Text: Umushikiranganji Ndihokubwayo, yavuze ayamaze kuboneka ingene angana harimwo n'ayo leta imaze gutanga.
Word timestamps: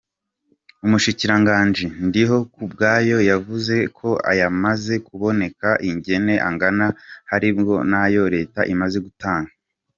Umushikiranganji 0.85 1.85
Ndihokubwayo, 2.05 3.17
yavuze 3.29 3.75
ayamaze 4.31 4.93
kuboneka 5.07 5.69
ingene 5.89 6.33
angana 6.47 6.87
harimwo 7.31 7.75
n'ayo 7.89 8.23
leta 8.35 8.61
imaze 8.73 8.97
gutanga. 9.05 9.51